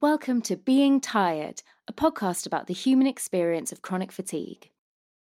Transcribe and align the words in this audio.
Welcome 0.00 0.42
to 0.42 0.54
Being 0.54 1.00
Tired, 1.00 1.64
a 1.88 1.92
podcast 1.92 2.46
about 2.46 2.68
the 2.68 2.72
human 2.72 3.08
experience 3.08 3.72
of 3.72 3.82
chronic 3.82 4.12
fatigue. 4.12 4.70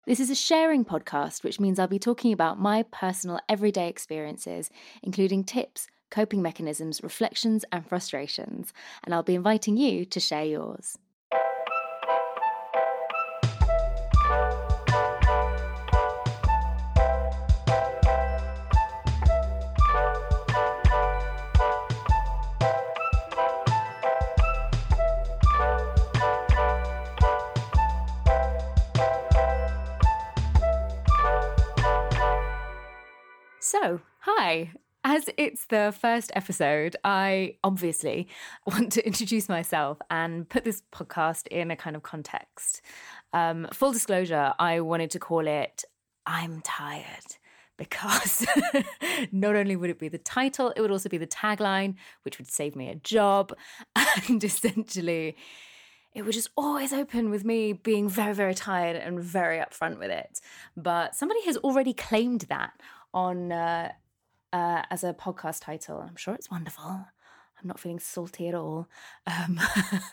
This 0.04 0.20
is 0.20 0.28
a 0.28 0.34
sharing 0.34 0.84
podcast, 0.84 1.42
which 1.42 1.58
means 1.58 1.78
I'll 1.78 1.88
be 1.88 1.98
talking 1.98 2.30
about 2.30 2.60
my 2.60 2.82
personal 2.82 3.40
everyday 3.48 3.88
experiences, 3.88 4.68
including 5.02 5.44
tips, 5.44 5.86
coping 6.10 6.42
mechanisms, 6.42 7.02
reflections, 7.02 7.64
and 7.72 7.88
frustrations, 7.88 8.74
and 9.02 9.14
I'll 9.14 9.22
be 9.22 9.34
inviting 9.34 9.78
you 9.78 10.04
to 10.04 10.20
share 10.20 10.44
yours. 10.44 10.98
So, 33.68 34.00
hi. 34.20 34.70
As 35.02 35.28
it's 35.36 35.66
the 35.66 35.92
first 36.00 36.30
episode, 36.36 36.94
I 37.02 37.56
obviously 37.64 38.28
want 38.68 38.92
to 38.92 39.04
introduce 39.04 39.48
myself 39.48 39.98
and 40.08 40.48
put 40.48 40.62
this 40.62 40.84
podcast 40.92 41.48
in 41.48 41.72
a 41.72 41.76
kind 41.76 41.96
of 41.96 42.04
context. 42.04 42.80
Um, 43.32 43.66
full 43.72 43.90
disclosure, 43.90 44.52
I 44.60 44.78
wanted 44.82 45.10
to 45.10 45.18
call 45.18 45.48
it 45.48 45.82
I'm 46.26 46.60
Tired 46.60 47.38
because 47.76 48.46
not 49.32 49.56
only 49.56 49.74
would 49.74 49.90
it 49.90 49.98
be 49.98 50.10
the 50.10 50.18
title, 50.18 50.72
it 50.76 50.80
would 50.80 50.92
also 50.92 51.08
be 51.08 51.18
the 51.18 51.26
tagline, 51.26 51.96
which 52.22 52.38
would 52.38 52.48
save 52.48 52.76
me 52.76 52.88
a 52.88 52.94
job. 52.94 53.52
And 54.28 54.44
essentially, 54.44 55.36
it 56.14 56.22
would 56.22 56.34
just 56.34 56.50
always 56.56 56.92
open 56.94 57.30
with 57.30 57.44
me 57.44 57.74
being 57.74 58.08
very, 58.08 58.32
very 58.32 58.54
tired 58.54 58.96
and 58.96 59.20
very 59.20 59.58
upfront 59.58 59.98
with 59.98 60.10
it. 60.10 60.40
But 60.76 61.14
somebody 61.14 61.44
has 61.44 61.58
already 61.58 61.92
claimed 61.92 62.42
that 62.48 62.72
on 63.16 63.50
uh, 63.50 63.90
uh, 64.52 64.82
as 64.90 65.02
a 65.02 65.14
podcast 65.14 65.62
title. 65.62 66.04
I'm 66.06 66.16
sure 66.16 66.34
it's 66.34 66.50
wonderful. 66.50 66.84
I'm 66.84 67.66
not 67.66 67.80
feeling 67.80 67.98
salty 67.98 68.48
at 68.48 68.54
all. 68.54 68.86
Um, 69.26 69.58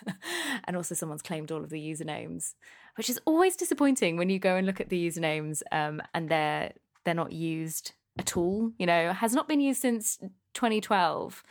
and 0.64 0.76
also, 0.76 0.94
someone's 0.94 1.22
claimed 1.22 1.52
all 1.52 1.62
of 1.62 1.68
the 1.68 1.78
usernames, 1.78 2.54
which 2.96 3.10
is 3.10 3.20
always 3.26 3.54
disappointing 3.54 4.16
when 4.16 4.30
you 4.30 4.38
go 4.38 4.56
and 4.56 4.66
look 4.66 4.80
at 4.80 4.88
the 4.88 5.06
usernames 5.06 5.62
um, 5.70 6.02
and 6.14 6.28
they're 6.30 6.72
they're 7.04 7.14
not 7.14 7.32
used 7.32 7.92
at 8.18 8.36
all. 8.36 8.72
You 8.78 8.86
know, 8.86 9.12
has 9.12 9.34
not 9.34 9.46
been 9.46 9.60
used 9.60 9.82
since 9.82 10.16
2012. 10.54 11.44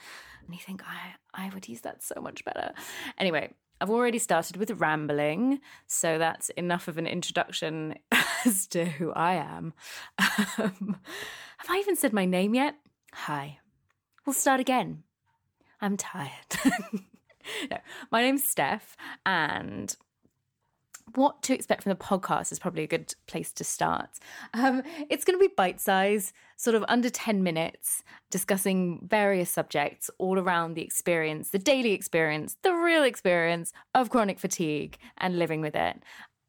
And 0.46 0.56
you 0.56 0.62
think 0.62 0.82
I 0.84 1.46
I 1.46 1.52
would 1.54 1.70
use 1.70 1.82
that 1.82 2.04
so 2.04 2.20
much 2.20 2.44
better. 2.44 2.74
Anyway, 3.20 3.54
I've 3.84 3.90
already 3.90 4.18
started 4.18 4.56
with 4.56 4.72
rambling, 4.80 5.60
so 5.88 6.18
that's 6.18 6.48
enough 6.52 6.88
of 6.88 6.98
an 6.98 7.06
introduction 7.06 7.96
as 8.46 8.66
to 8.68 8.86
who 8.86 9.12
I 9.12 9.34
am. 9.34 9.74
Um, 10.18 10.96
have 11.58 11.70
I 11.70 11.80
even 11.80 11.98
said 11.98 12.14
my 12.14 12.24
name 12.24 12.56
yet? 12.56 12.76
Hi. 13.12 13.60
We'll 14.26 14.36
start 14.36 14.62
again. 14.62 15.04
I'm 15.82 15.98
tired. 15.98 16.32
no, 17.70 17.78
my 18.10 18.22
name's 18.22 18.46
Steph, 18.46 18.96
and 19.26 19.94
what 21.16 21.42
to 21.44 21.54
expect 21.54 21.84
from 21.84 21.92
the 21.92 21.96
podcast 21.96 22.52
is 22.52 22.60
probably 22.60 22.84
a 22.84 22.88
good 22.88 23.14
place 23.28 23.52
to 23.54 23.64
start. 23.64 24.10
Um, 24.54 24.84
it's 25.10 25.24
going 25.24 25.38
to 25.38 25.48
be 25.48 25.54
bite 25.56 25.80
size, 25.80 26.34
sort 26.58 26.76
of 26.76 26.84
under 26.88 27.10
10 27.10 27.44
minutes, 27.44 28.04
discussing 28.30 29.00
various 29.08 29.50
subjects 29.50 30.10
all 30.18 30.40
around 30.40 30.74
the 30.74 30.84
experience, 30.84 31.50
the 31.50 31.60
daily 31.60 31.92
experience, 31.92 32.58
the 32.64 32.74
real 32.74 33.04
experience 33.04 33.74
of 33.96 34.10
chronic 34.10 34.40
fatigue 34.40 34.98
and 35.18 35.40
living 35.40 35.62
with 35.62 35.76
it. 35.76 36.02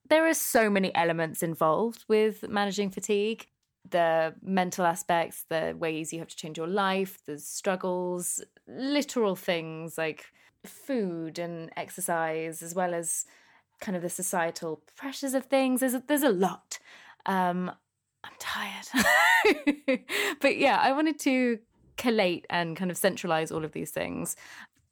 There 0.08 0.26
are 0.28 0.34
so 0.34 0.68
many 0.68 0.94
elements 0.94 1.42
involved 1.42 2.04
with 2.08 2.48
managing 2.48 2.90
fatigue 2.90 3.46
the 3.90 4.34
mental 4.42 4.86
aspects, 4.86 5.44
the 5.48 5.74
ways 5.78 6.12
you 6.12 6.18
have 6.18 6.28
to 6.28 6.36
change 6.36 6.56
your 6.56 6.66
life, 6.66 7.18
the 7.26 7.38
struggles, 7.38 8.42
literal 8.66 9.36
things 9.36 9.98
like 9.98 10.24
food 10.64 11.38
and 11.38 11.70
exercise, 11.76 12.62
as 12.62 12.74
well 12.74 12.94
as 12.94 13.26
kind 13.80 13.96
of 13.96 14.02
the 14.02 14.10
societal 14.10 14.82
pressures 14.96 15.34
of 15.34 15.46
things. 15.46 15.80
There's 15.80 15.94
a, 15.94 16.02
there's 16.06 16.22
a 16.22 16.30
lot. 16.30 16.78
Um, 17.26 17.70
I'm 18.22 18.32
tired, 18.38 20.00
but 20.40 20.56
yeah, 20.56 20.78
I 20.80 20.92
wanted 20.92 21.18
to 21.20 21.58
collate 21.96 22.46
and 22.48 22.76
kind 22.76 22.90
of 22.90 22.96
centralize 22.96 23.52
all 23.52 23.64
of 23.64 23.72
these 23.72 23.90
things 23.90 24.36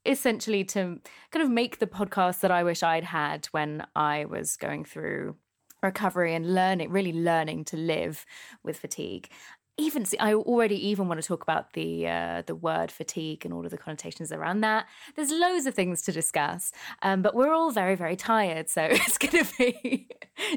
essentially 0.05 0.63
to 0.63 0.99
kind 1.31 1.43
of 1.43 1.49
make 1.49 1.79
the 1.79 1.87
podcast 1.87 2.41
that 2.41 2.51
I 2.51 2.63
wish 2.63 2.83
I'd 2.83 3.05
had 3.05 3.45
when 3.47 3.85
I 3.95 4.25
was 4.25 4.57
going 4.57 4.83
through 4.83 5.35
recovery 5.81 6.33
and 6.33 6.53
learning, 6.53 6.89
really 6.89 7.13
learning 7.13 7.65
to 7.65 7.77
live 7.77 8.25
with 8.63 8.77
fatigue. 8.77 9.29
Even 9.77 10.05
see, 10.05 10.17
I 10.19 10.35
already 10.35 10.75
even 10.89 11.07
want 11.07 11.19
to 11.19 11.27
talk 11.27 11.41
about 11.41 11.73
the 11.73 12.07
uh, 12.07 12.43
the 12.45 12.53
word 12.53 12.91
fatigue 12.91 13.43
and 13.43 13.51
all 13.53 13.65
of 13.65 13.71
the 13.71 13.77
connotations 13.77 14.31
around 14.31 14.61
that. 14.61 14.85
There's 15.15 15.31
loads 15.31 15.65
of 15.65 15.73
things 15.73 16.03
to 16.03 16.11
discuss, 16.11 16.71
um, 17.01 17.23
but 17.23 17.33
we're 17.33 17.53
all 17.53 17.71
very 17.71 17.95
very 17.95 18.15
tired, 18.15 18.69
so 18.69 18.83
it's 18.91 19.17
going 19.17 19.43
to 19.43 19.57
be 19.57 20.07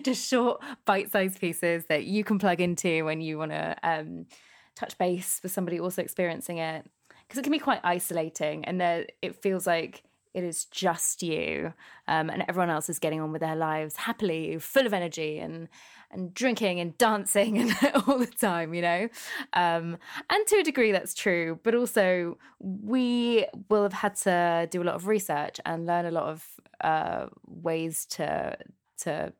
just 0.02 0.28
short 0.28 0.62
bite-sized 0.84 1.40
pieces 1.40 1.86
that 1.88 2.04
you 2.04 2.24
can 2.24 2.38
plug 2.38 2.60
into 2.60 3.06
when 3.06 3.22
you 3.22 3.38
want 3.38 3.52
to 3.52 3.76
um, 3.82 4.26
touch 4.74 4.98
base 4.98 5.40
with 5.42 5.50
somebody 5.50 5.80
also 5.80 6.02
experiencing 6.02 6.58
it, 6.58 6.84
because 7.26 7.38
it 7.38 7.42
can 7.42 7.52
be 7.52 7.58
quite 7.58 7.80
isolating, 7.84 8.66
and 8.66 8.78
there 8.78 9.06
it 9.22 9.40
feels 9.42 9.66
like 9.66 10.02
it 10.36 10.44
is 10.44 10.66
just 10.66 11.22
you, 11.22 11.72
um, 12.06 12.28
and 12.28 12.44
everyone 12.46 12.68
else 12.68 12.90
is 12.90 12.98
getting 12.98 13.22
on 13.22 13.32
with 13.32 13.40
their 13.40 13.56
lives 13.56 13.96
happily, 13.96 14.58
full 14.58 14.86
of 14.86 14.92
energy, 14.92 15.38
and 15.38 15.66
and 16.10 16.34
drinking 16.34 16.78
and 16.78 16.96
dancing 16.98 17.58
and 17.58 17.74
all 18.06 18.18
the 18.18 18.26
time, 18.26 18.74
you 18.74 18.82
know. 18.82 19.08
Um, 19.54 19.96
and 20.28 20.46
to 20.46 20.56
a 20.56 20.62
degree, 20.62 20.92
that's 20.92 21.14
true. 21.14 21.58
But 21.62 21.74
also, 21.74 22.36
we 22.60 23.46
will 23.70 23.82
have 23.82 23.94
had 23.94 24.14
to 24.16 24.68
do 24.70 24.82
a 24.82 24.84
lot 24.84 24.94
of 24.94 25.06
research 25.06 25.58
and 25.64 25.86
learn 25.86 26.04
a 26.04 26.10
lot 26.10 26.24
of 26.24 26.46
uh, 26.82 27.26
ways 27.46 28.04
to 28.10 28.58
to 28.98 29.32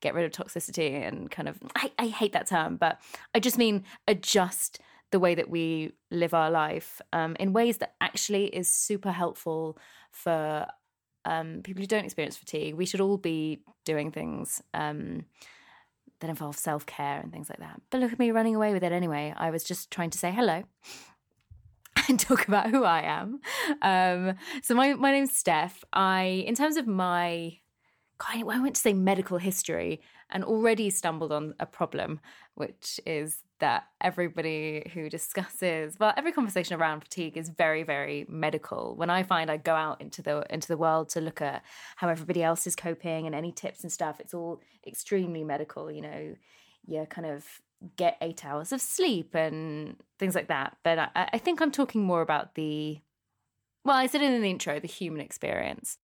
get 0.00 0.14
rid 0.14 0.24
of 0.24 0.32
toxicity 0.32 1.06
and 1.06 1.30
kind 1.30 1.48
of 1.48 1.58
I, 1.76 1.92
I 1.96 2.06
hate 2.08 2.32
that 2.32 2.48
term, 2.48 2.76
but 2.76 3.00
I 3.36 3.38
just 3.38 3.56
mean 3.56 3.84
adjust 4.08 4.80
the 5.14 5.20
way 5.20 5.36
that 5.36 5.48
we 5.48 5.92
live 6.10 6.34
our 6.34 6.50
life 6.50 7.00
um, 7.12 7.36
in 7.38 7.52
ways 7.52 7.76
that 7.76 7.94
actually 8.00 8.46
is 8.46 8.66
super 8.66 9.12
helpful 9.12 9.78
for 10.10 10.66
um, 11.24 11.60
people 11.62 11.80
who 11.80 11.86
don't 11.86 12.04
experience 12.04 12.36
fatigue. 12.36 12.74
We 12.74 12.84
should 12.84 13.00
all 13.00 13.16
be 13.16 13.60
doing 13.84 14.10
things 14.10 14.60
um, 14.74 15.26
that 16.18 16.30
involve 16.30 16.56
self 16.56 16.84
care 16.84 17.20
and 17.20 17.30
things 17.32 17.48
like 17.48 17.60
that. 17.60 17.80
But 17.90 18.00
look 18.00 18.12
at 18.12 18.18
me 18.18 18.32
running 18.32 18.56
away 18.56 18.72
with 18.72 18.82
it 18.82 18.90
anyway. 18.90 19.32
I 19.36 19.52
was 19.52 19.62
just 19.62 19.92
trying 19.92 20.10
to 20.10 20.18
say 20.18 20.32
hello. 20.32 20.64
And 22.06 22.20
talk 22.20 22.46
about 22.48 22.68
who 22.68 22.84
I 22.84 23.00
am. 23.00 23.40
Um, 23.80 24.34
so 24.62 24.74
my 24.74 24.92
my 24.92 25.10
name's 25.10 25.32
Steph. 25.32 25.84
I, 25.94 26.44
in 26.46 26.54
terms 26.54 26.76
of 26.76 26.86
my 26.86 27.60
I 28.20 28.42
went 28.42 28.74
to 28.74 28.80
say 28.80 28.92
medical 28.92 29.38
history 29.38 30.02
and 30.28 30.44
already 30.44 30.90
stumbled 30.90 31.32
on 31.32 31.54
a 31.60 31.66
problem, 31.66 32.20
which 32.56 33.00
is 33.06 33.43
that 33.60 33.84
everybody 34.00 34.90
who 34.94 35.08
discusses, 35.18 35.96
well, 35.98 36.12
every 36.16 36.32
conversation 36.32 36.80
around 36.80 37.00
fatigue 37.00 37.36
is 37.36 37.48
very, 37.48 37.82
very 37.82 38.26
medical. 38.28 38.94
When 38.96 39.10
I 39.10 39.22
find 39.22 39.50
I 39.50 39.56
go 39.56 39.74
out 39.74 40.00
into 40.00 40.22
the 40.22 40.44
into 40.50 40.68
the 40.68 40.76
world 40.76 41.08
to 41.10 41.20
look 41.20 41.40
at 41.40 41.62
how 41.96 42.08
everybody 42.08 42.42
else 42.42 42.66
is 42.66 42.76
coping 42.76 43.26
and 43.26 43.34
any 43.34 43.52
tips 43.52 43.82
and 43.82 43.92
stuff, 43.92 44.20
it's 44.20 44.34
all 44.34 44.60
extremely 44.86 45.44
medical. 45.44 45.90
You 45.90 46.02
know, 46.02 46.34
you 46.86 47.06
kind 47.08 47.26
of 47.26 47.44
get 47.96 48.16
eight 48.20 48.44
hours 48.44 48.72
of 48.72 48.80
sleep 48.80 49.34
and 49.34 49.96
things 50.18 50.34
like 50.34 50.48
that. 50.48 50.76
But 50.82 50.98
I, 50.98 51.10
I 51.32 51.38
think 51.38 51.60
I'm 51.60 51.70
talking 51.70 52.02
more 52.02 52.22
about 52.22 52.54
the, 52.54 53.00
well, 53.84 53.96
I 53.96 54.06
said 54.06 54.22
it 54.22 54.32
in 54.32 54.42
the 54.42 54.50
intro, 54.50 54.80
the 54.80 54.88
human 54.88 55.20
experience. 55.20 55.98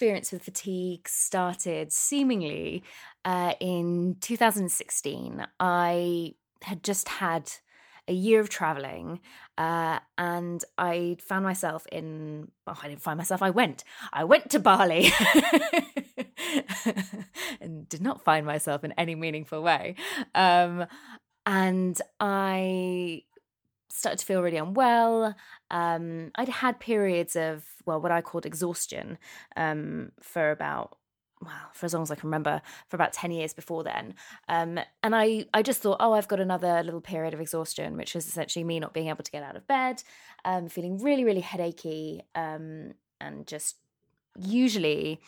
Experience 0.00 0.32
with 0.32 0.42
fatigue 0.42 1.06
started 1.06 1.92
seemingly 1.92 2.82
uh, 3.26 3.52
in 3.60 4.16
2016. 4.22 5.46
I 5.60 6.32
had 6.62 6.82
just 6.82 7.06
had 7.06 7.52
a 8.08 8.14
year 8.14 8.40
of 8.40 8.48
traveling 8.48 9.20
uh, 9.58 9.98
and 10.16 10.64
I 10.78 11.18
found 11.20 11.44
myself 11.44 11.86
in, 11.92 12.50
well, 12.66 12.78
I 12.82 12.88
didn't 12.88 13.02
find 13.02 13.18
myself, 13.18 13.42
I 13.42 13.50
went. 13.50 13.84
I 14.10 14.24
went 14.24 14.48
to 14.52 14.58
Bali 14.58 15.12
and 17.60 17.86
did 17.86 18.00
not 18.00 18.24
find 18.24 18.46
myself 18.46 18.84
in 18.84 18.92
any 18.92 19.14
meaningful 19.14 19.60
way. 19.62 19.96
Um, 20.34 20.86
and 21.44 22.00
I 22.18 23.24
started 23.90 24.20
to 24.20 24.24
feel 24.24 24.40
really 24.40 24.56
unwell. 24.56 25.34
Um, 25.70 26.30
I'd 26.34 26.48
had 26.48 26.80
periods 26.80 27.36
of, 27.36 27.64
well, 27.86 28.00
what 28.00 28.12
I 28.12 28.20
called 28.20 28.46
exhaustion 28.46 29.18
um, 29.56 30.12
for 30.20 30.50
about 30.50 30.96
well, 31.42 31.70
for 31.72 31.86
as 31.86 31.94
long 31.94 32.02
as 32.02 32.10
I 32.10 32.16
can 32.16 32.28
remember, 32.28 32.60
for 32.88 32.96
about 32.96 33.12
10 33.12 33.30
years 33.30 33.54
before 33.54 33.82
then. 33.82 34.14
Um, 34.48 34.78
and 35.02 35.14
I, 35.14 35.46
I 35.54 35.62
just 35.62 35.80
thought, 35.80 35.96
oh, 36.00 36.12
I've 36.12 36.28
got 36.28 36.38
another 36.38 36.82
little 36.82 37.00
period 37.00 37.32
of 37.32 37.40
exhaustion, 37.40 37.96
which 37.96 38.14
is 38.14 38.26
essentially 38.26 38.64
me 38.64 38.78
not 38.78 38.92
being 38.92 39.08
able 39.08 39.24
to 39.24 39.30
get 39.30 39.42
out 39.42 39.56
of 39.56 39.66
bed, 39.66 40.02
um, 40.44 40.68
feeling 40.68 40.98
really, 40.98 41.24
really 41.24 41.40
headachy, 41.40 42.20
um, 42.34 42.92
and 43.20 43.46
just 43.46 43.76
usually, 44.38 45.20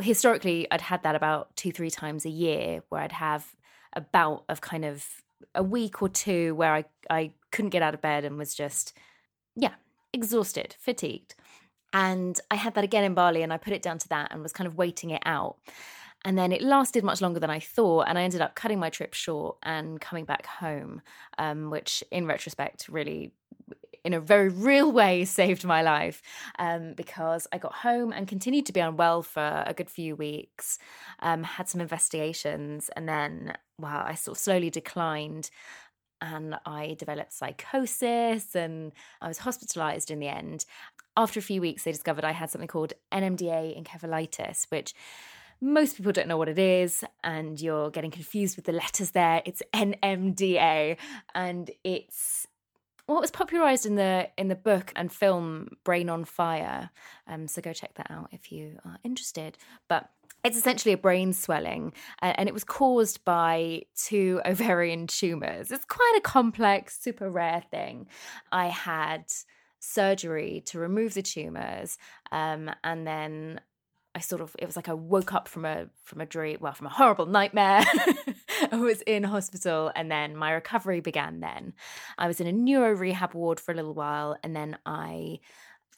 historically, 0.00 0.66
I'd 0.70 0.80
had 0.80 1.02
that 1.02 1.14
about 1.14 1.54
two, 1.56 1.70
three 1.70 1.90
times 1.90 2.24
a 2.24 2.30
year 2.30 2.82
where 2.88 3.02
I'd 3.02 3.12
have 3.12 3.54
a 3.92 4.00
bout 4.00 4.44
of 4.48 4.60
kind 4.60 4.84
of 4.84 5.06
a 5.54 5.62
week 5.62 6.00
or 6.00 6.08
two 6.08 6.54
where 6.54 6.72
I, 6.72 6.84
I 7.10 7.32
couldn't 7.52 7.70
get 7.70 7.82
out 7.82 7.94
of 7.94 8.00
bed 8.00 8.24
and 8.24 8.38
was 8.38 8.54
just, 8.54 8.96
yeah, 9.56 9.74
exhausted, 10.12 10.76
fatigued. 10.78 11.34
And 11.92 12.38
I 12.50 12.56
had 12.56 12.74
that 12.74 12.84
again 12.84 13.04
in 13.04 13.14
Bali 13.14 13.42
and 13.42 13.52
I 13.52 13.56
put 13.56 13.72
it 13.72 13.82
down 13.82 13.98
to 13.98 14.08
that 14.08 14.32
and 14.32 14.42
was 14.42 14.52
kind 14.52 14.66
of 14.66 14.76
waiting 14.76 15.10
it 15.10 15.22
out. 15.24 15.56
And 16.24 16.36
then 16.36 16.52
it 16.52 16.60
lasted 16.60 17.04
much 17.04 17.20
longer 17.20 17.40
than 17.40 17.50
I 17.50 17.60
thought. 17.60 18.06
And 18.08 18.18
I 18.18 18.22
ended 18.22 18.40
up 18.40 18.54
cutting 18.54 18.78
my 18.78 18.90
trip 18.90 19.14
short 19.14 19.56
and 19.62 20.00
coming 20.00 20.24
back 20.24 20.46
home, 20.46 21.00
um, 21.38 21.70
which 21.70 22.02
in 22.10 22.26
retrospect 22.26 22.88
really 22.88 23.32
in 24.04 24.14
a 24.14 24.20
very 24.20 24.48
real 24.70 24.90
way 24.90 25.24
saved 25.24 25.64
my 25.64 25.82
life 25.82 26.22
um, 26.58 26.94
because 26.94 27.46
I 27.52 27.58
got 27.58 27.72
home 27.74 28.12
and 28.12 28.28
continued 28.28 28.66
to 28.66 28.72
be 28.72 28.80
unwell 28.80 29.22
for 29.22 29.64
a 29.66 29.74
good 29.74 29.90
few 29.90 30.16
weeks, 30.16 30.78
um, 31.20 31.42
had 31.42 31.68
some 31.68 31.80
investigations, 31.80 32.88
and 32.96 33.08
then, 33.08 33.54
wow, 33.78 34.04
I 34.06 34.14
sort 34.14 34.36
of 34.36 34.42
slowly 34.42 34.70
declined 34.70 35.50
and 36.20 36.56
I 36.64 36.96
developed 36.98 37.32
psychosis 37.32 38.54
and 38.54 38.92
I 39.20 39.28
was 39.28 39.38
hospitalized 39.38 40.10
in 40.10 40.18
the 40.18 40.28
end. 40.28 40.64
After 41.16 41.38
a 41.38 41.42
few 41.42 41.60
weeks, 41.60 41.84
they 41.84 41.92
discovered 41.92 42.24
I 42.24 42.32
had 42.32 42.50
something 42.50 42.68
called 42.68 42.92
NMDA 43.12 43.82
encephalitis, 43.82 44.66
which 44.70 44.94
most 45.60 45.96
people 45.96 46.12
don't 46.12 46.28
know 46.28 46.36
what 46.36 46.48
it 46.48 46.58
is, 46.58 47.02
and 47.24 47.60
you're 47.60 47.90
getting 47.90 48.10
confused 48.10 48.56
with 48.56 48.66
the 48.66 48.72
letters 48.72 49.12
there. 49.12 49.42
It's 49.46 49.62
NMDA, 49.72 50.98
and 51.34 51.70
it's 51.82 52.46
what 53.06 53.20
was 53.20 53.30
popularized 53.30 53.86
in 53.86 53.94
the 53.94 54.28
in 54.36 54.48
the 54.48 54.56
book 54.56 54.92
and 54.96 55.10
film 55.10 55.68
Brain 55.84 56.10
on 56.10 56.24
Fire. 56.24 56.90
Um, 57.26 57.48
so 57.48 57.62
go 57.62 57.72
check 57.72 57.94
that 57.94 58.10
out 58.10 58.28
if 58.32 58.52
you 58.52 58.78
are 58.84 58.98
interested. 59.04 59.56
But 59.88 60.10
it's 60.46 60.56
essentially 60.56 60.92
a 60.92 60.98
brain 60.98 61.32
swelling, 61.32 61.92
and 62.20 62.48
it 62.48 62.52
was 62.54 62.64
caused 62.64 63.24
by 63.24 63.82
two 63.96 64.40
ovarian 64.46 65.06
tumors. 65.06 65.72
It's 65.72 65.84
quite 65.84 66.14
a 66.16 66.20
complex, 66.20 66.98
super 67.00 67.28
rare 67.28 67.62
thing. 67.70 68.06
I 68.52 68.68
had 68.68 69.24
surgery 69.80 70.62
to 70.66 70.78
remove 70.78 71.14
the 71.14 71.22
tumors, 71.22 71.98
um, 72.30 72.70
and 72.84 73.06
then 73.06 73.60
I 74.14 74.20
sort 74.20 74.40
of 74.40 74.54
it 74.58 74.66
was 74.66 74.76
like 74.76 74.88
I 74.88 74.94
woke 74.94 75.34
up 75.34 75.48
from 75.48 75.64
a 75.64 75.88
from 76.04 76.20
a 76.20 76.26
dream, 76.26 76.58
well, 76.60 76.72
from 76.74 76.86
a 76.86 76.90
horrible 76.90 77.26
nightmare. 77.26 77.84
I 78.72 78.76
was 78.76 79.02
in 79.02 79.24
hospital, 79.24 79.90
and 79.96 80.10
then 80.10 80.36
my 80.36 80.52
recovery 80.52 81.00
began. 81.00 81.40
Then 81.40 81.74
I 82.18 82.28
was 82.28 82.40
in 82.40 82.46
a 82.46 82.52
neuro 82.52 82.92
rehab 82.94 83.34
ward 83.34 83.58
for 83.58 83.72
a 83.72 83.74
little 83.74 83.94
while, 83.94 84.36
and 84.44 84.54
then 84.54 84.78
I 84.86 85.40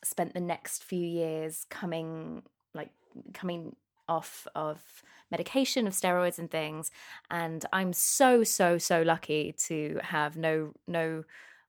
spent 0.02 0.32
the 0.32 0.40
next 0.40 0.84
few 0.84 1.04
years 1.04 1.66
coming 1.68 2.42
like 2.74 2.90
coming 3.34 3.76
off 4.08 4.46
of 4.55 5.02
medication 5.31 5.87
of 5.87 5.93
steroids 5.93 6.38
and 6.38 6.50
things. 6.50 6.90
And 7.31 7.64
i'm 7.72 7.93
so 7.93 8.44
so 8.44 8.78
so 8.78 9.02
lucky 9.02 9.55
to 9.66 10.00
have 10.02 10.37
no 10.37 10.72
no 10.87 11.25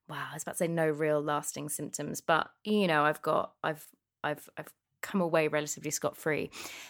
wow 0.08 0.28
i 0.32 0.34
was 0.34 0.44
about 0.44 0.54
to 0.54 0.58
say 0.60 0.68
no 0.68 0.90
real 0.90 1.22
lasting 1.22 1.70
symptoms 1.70 2.22
but 2.22 2.50
you 2.64 2.88
know 2.88 3.04
i've 3.04 3.22
got 3.22 3.54
i've 3.64 3.88
i've 4.24 4.50
i've 4.58 4.74
come 5.02 5.22
away 5.22 5.48
relatively 5.48 5.92
scot 5.92 6.18
free 6.18 6.50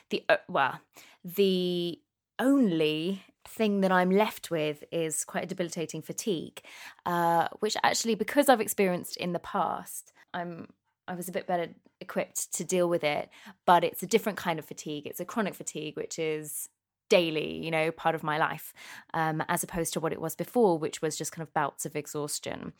the 0.09 0.23
uh, 0.29 0.37
well 0.47 0.79
the 1.23 1.99
only 2.39 3.23
thing 3.47 3.81
that 3.81 3.91
I'm 3.91 4.11
left 4.11 4.51
with 4.51 4.83
is 4.91 5.25
quite 5.25 5.43
a 5.43 5.47
debilitating 5.47 6.01
fatigue, 6.01 6.61
uh, 7.05 7.47
which 7.59 7.75
actually, 7.83 8.15
because 8.15 8.47
I've 8.47 8.61
experienced 8.61 9.17
in 9.17 9.33
the 9.33 9.39
past, 9.39 10.13
I'm 10.33 10.67
I 11.09 11.15
was 11.15 11.27
a 11.27 11.31
bit 11.33 11.47
better 11.47 11.67
equipped 11.99 12.53
to 12.53 12.63
deal 12.63 12.87
with 12.87 13.03
it. 13.03 13.29
But 13.65 13.83
it's 13.83 14.03
a 14.03 14.07
different 14.07 14.37
kind 14.37 14.59
of 14.59 14.65
fatigue. 14.65 15.05
It's 15.05 15.19
a 15.19 15.25
chronic 15.25 15.55
fatigue, 15.55 15.97
which 15.97 16.19
is 16.19 16.69
daily, 17.09 17.57
you 17.65 17.71
know, 17.71 17.91
part 17.91 18.13
of 18.13 18.21
my 18.21 18.37
life, 18.37 18.71
um, 19.15 19.43
as 19.49 19.63
opposed 19.63 19.93
to 19.93 19.99
what 19.99 20.13
it 20.13 20.21
was 20.21 20.35
before, 20.35 20.77
which 20.77 21.01
was 21.01 21.17
just 21.17 21.31
kind 21.31 21.41
of 21.41 21.51
bouts 21.55 21.83
of 21.85 21.95
exhaustion. 21.95 22.71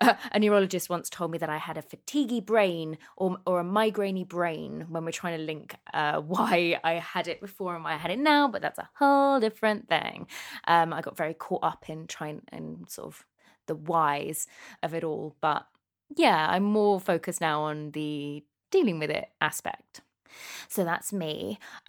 Uh, 0.00 0.14
a 0.32 0.40
neurologist 0.40 0.90
once 0.90 1.08
told 1.08 1.30
me 1.30 1.38
that 1.38 1.48
I 1.48 1.58
had 1.58 1.78
a 1.78 1.82
fatiguey 1.82 2.44
brain 2.44 2.98
or, 3.16 3.38
or 3.46 3.60
a 3.60 3.64
migrainey 3.64 4.26
brain 4.26 4.86
when 4.88 5.04
we're 5.04 5.12
trying 5.12 5.38
to 5.38 5.44
link 5.44 5.76
uh, 5.94 6.20
why 6.20 6.80
I 6.82 6.94
had 6.94 7.28
it 7.28 7.40
before 7.40 7.76
and 7.76 7.84
why 7.84 7.94
I 7.94 7.98
had 7.98 8.10
it 8.10 8.18
now, 8.18 8.48
but 8.48 8.60
that's 8.60 8.78
a 8.78 8.88
whole 8.94 9.38
different 9.38 9.88
thing. 9.88 10.26
Um, 10.66 10.92
I 10.92 11.00
got 11.00 11.16
very 11.16 11.34
caught 11.34 11.62
up 11.62 11.88
in 11.88 12.08
trying 12.08 12.42
and 12.48 12.90
sort 12.90 13.06
of 13.06 13.24
the 13.66 13.76
whys 13.76 14.48
of 14.82 14.94
it 14.94 15.04
all, 15.04 15.36
but 15.40 15.66
yeah, 16.14 16.48
I'm 16.50 16.64
more 16.64 17.00
focused 17.00 17.40
now 17.40 17.62
on 17.62 17.90
the 17.92 18.44
dealing 18.70 18.98
with 18.98 19.10
it 19.10 19.26
aspect. 19.40 20.02
So 20.68 20.84
that's 20.84 21.12
me. 21.12 21.58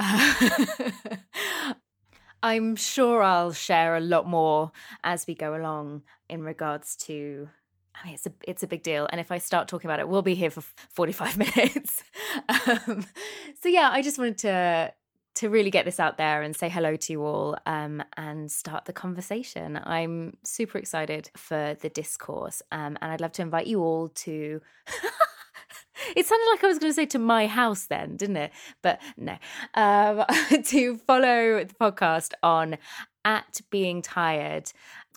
I'm 2.44 2.76
sure 2.76 3.24
I'll 3.24 3.52
share 3.52 3.96
a 3.96 4.00
lot 4.00 4.28
more 4.28 4.72
as 5.04 5.26
we 5.28 5.36
go 5.36 5.56
along 5.56 6.04
in 6.30 6.44
regards 6.44 6.96
to 6.98 7.50
I 7.96 8.06
mean, 8.06 8.14
it's 8.14 8.28
a 8.28 8.32
it's 8.48 8.64
a 8.64 8.68
big 8.68 8.84
deal, 8.84 9.08
and 9.12 9.20
if 9.20 9.32
I 9.32 9.40
start 9.40 9.68
talking 9.68 9.90
about 9.90 10.00
it, 10.00 10.08
we'll 10.08 10.22
be 10.22 10.36
here 10.36 10.52
for 10.52 10.62
forty 10.62 11.12
five 11.12 11.36
minutes. 11.56 12.04
um, 12.48 13.06
so 13.62 13.70
yeah, 13.70 13.90
I 13.92 14.04
just 14.04 14.20
wanted 14.20 14.38
to 14.40 14.94
to 15.38 15.50
really 15.50 15.70
get 15.70 15.86
this 15.86 16.00
out 16.00 16.18
there 16.18 16.42
and 16.42 16.56
say 16.56 16.68
hello 16.68 16.96
to 16.96 17.14
you 17.14 17.24
all 17.24 17.56
um, 17.68 18.04
and 18.18 18.52
start 18.52 18.86
the 18.86 18.94
conversation. 18.94 19.80
I'm 19.84 20.36
super 20.44 20.80
excited 20.80 21.30
for 21.38 21.78
the 21.80 21.90
discourse, 21.90 22.64
um, 22.72 22.98
and 23.02 23.12
I'd 23.12 23.22
love 23.22 23.34
to 23.34 23.44
invite 23.44 23.68
you 23.68 23.82
all 23.82 24.08
to. 24.10 24.62
it 26.16 26.26
sounded 26.26 26.50
like 26.50 26.64
I 26.64 26.68
was 26.68 26.80
going 26.80 26.90
to 26.90 26.96
say 26.96 27.06
to 27.08 27.20
my 27.20 27.46
house 27.46 27.86
then, 27.86 28.18
didn't 28.18 28.38
it? 28.38 28.52
But 28.82 29.00
no. 29.16 29.38
Um, 29.76 30.26
to 30.64 30.98
follow 30.98 31.64
the 31.64 31.76
podcast 31.80 32.34
on 32.42 32.80
at 33.24 33.62
being 33.70 34.02
tired. 34.02 34.72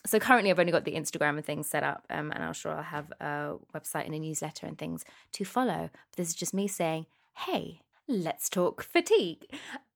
So 0.05 0.19
currently, 0.19 0.51
I've 0.51 0.59
only 0.59 0.73
got 0.73 0.85
the 0.85 0.97
Instagram 0.97 1.37
and 1.37 1.45
things 1.45 1.67
set 1.67 1.83
up, 1.83 2.05
um, 2.11 2.31
and 2.31 2.45
I'm 2.45 2.53
sure 2.53 2.73
I'll 2.73 2.83
have 2.83 3.11
a 3.21 3.55
website 3.75 4.05
and 4.05 4.15
a 4.15 4.19
newsletter 4.19 4.67
and 4.67 4.77
things 4.77 5.03
to 5.33 5.47
follow. 5.47 5.89
But 5.93 6.17
this 6.17 6.29
is 6.29 6.35
just 6.35 6.53
me 6.53 6.69
saying, 6.69 7.07
hey, 7.37 7.81
let's 8.11 8.49
talk 8.49 8.83
fatigue. 8.83 9.47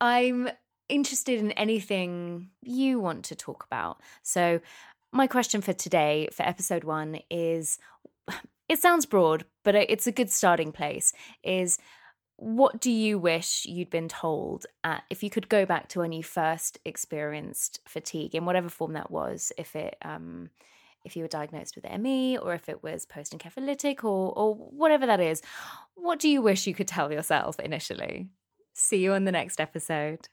I'm 0.00 0.48
interested 0.88 1.40
in 1.40 1.52
anything 1.52 2.50
you 2.62 3.00
want 3.00 3.24
to 3.26 3.34
talk 3.34 3.64
about. 3.64 4.00
So, 4.22 4.60
my 5.12 5.26
question 5.26 5.60
for 5.60 5.72
today, 5.72 6.28
for 6.32 6.42
episode 6.42 6.84
one, 6.84 7.20
is 7.30 7.78
it 8.68 8.78
sounds 8.78 9.06
broad, 9.06 9.44
but 9.62 9.74
it's 9.74 10.06
a 10.06 10.12
good 10.12 10.30
starting 10.30 10.72
place. 10.72 11.12
Is 11.42 11.78
what 12.36 12.80
do 12.80 12.90
you 12.90 13.18
wish 13.18 13.64
you'd 13.64 13.90
been 13.90 14.08
told 14.08 14.66
at, 14.82 15.04
if 15.08 15.22
you 15.22 15.30
could 15.30 15.48
go 15.48 15.64
back 15.64 15.88
to 15.88 16.00
when 16.00 16.12
you 16.12 16.22
first 16.22 16.78
experienced 16.84 17.80
fatigue 17.86 18.34
in 18.34 18.44
whatever 18.44 18.68
form 18.68 18.94
that 18.94 19.10
was? 19.10 19.52
If 19.56 19.76
it 19.76 19.96
um, 20.02 20.50
if 21.04 21.16
you 21.16 21.22
were 21.22 21.28
diagnosed 21.28 21.76
with 21.76 22.00
ME 22.00 22.38
or 22.38 22.54
if 22.54 22.68
it 22.68 22.82
was 22.82 23.06
post 23.06 23.36
encephalitic 23.36 24.04
or, 24.04 24.32
or 24.36 24.54
whatever 24.54 25.06
that 25.06 25.20
is, 25.20 25.42
what 25.94 26.18
do 26.18 26.28
you 26.28 26.42
wish 26.42 26.66
you 26.66 26.74
could 26.74 26.88
tell 26.88 27.12
yourself 27.12 27.58
initially? 27.60 28.28
See 28.72 28.98
you 28.98 29.12
on 29.12 29.24
the 29.24 29.32
next 29.32 29.60
episode. 29.60 30.28